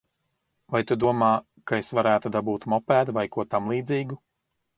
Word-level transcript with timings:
Vai 0.75 0.79
tu 0.91 0.95
domā, 1.03 1.29
ka 1.71 1.79
es 1.83 1.91
varētu 1.99 2.33
dabūt 2.37 2.67
mopēdu 2.75 3.17
vai 3.19 3.27
ko 3.37 3.47
tamlīdzīgu? 3.53 4.21